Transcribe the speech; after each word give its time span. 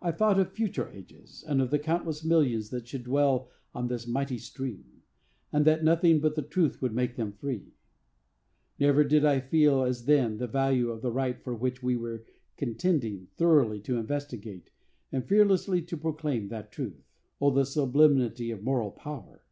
I 0.00 0.10
thought 0.10 0.40
of 0.40 0.52
future 0.54 0.88
ages, 0.90 1.44
and 1.46 1.60
of 1.60 1.68
the 1.70 1.78
countless 1.78 2.24
millions 2.24 2.70
that 2.70 2.88
should 2.88 3.04
dwell 3.04 3.50
on 3.74 3.88
this 3.88 4.06
mighty 4.06 4.38
stream; 4.38 5.02
and 5.52 5.66
that 5.66 5.84
nothing 5.84 6.18
but 6.20 6.34
the 6.34 6.40
truth 6.40 6.80
would 6.80 6.94
make 6.94 7.16
them 7.16 7.32
free. 7.32 7.74
Never 8.78 9.04
did 9.04 9.22
I 9.26 9.38
feel 9.40 9.82
as 9.82 10.06
then 10.06 10.38
the 10.38 10.46
value 10.46 10.88
of 10.90 11.02
the 11.02 11.12
right 11.12 11.38
for 11.44 11.54
which 11.54 11.82
we 11.82 11.94
were 11.94 12.24
contending 12.56 13.28
thoroughly 13.36 13.80
to 13.80 13.98
investigate 13.98 14.70
and 15.12 15.26
fearlessly 15.28 15.82
to 15.82 15.96
proclaim 15.98 16.48
that 16.48 16.72
truth. 16.72 17.04
O, 17.38 17.50
the 17.50 17.66
sublimity 17.66 18.50
of 18.50 18.62
moral 18.62 18.90
power! 18.92 19.42